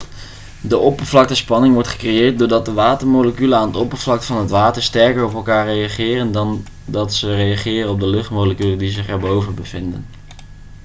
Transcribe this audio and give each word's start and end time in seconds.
de 0.61 0.77
oppervlaktespanning 0.77 1.73
wordt 1.73 1.87
gecreëerd 1.89 2.39
doordat 2.39 2.65
de 2.65 2.73
watermoleculen 2.73 3.57
aan 3.57 3.67
het 3.67 3.77
oppervlak 3.77 4.21
van 4.23 4.37
het 4.37 4.49
water 4.49 4.83
sterker 4.83 5.25
op 5.25 5.33
elkaar 5.33 5.65
reageren 5.65 6.31
dan 6.31 6.65
dat 6.85 7.13
ze 7.13 7.35
reageren 7.35 7.91
op 7.91 7.99
de 7.99 8.07
luchtmoleculen 8.07 8.77
die 8.77 8.91
zich 8.91 9.07
erboven 9.07 9.55
bevinden 9.55 10.05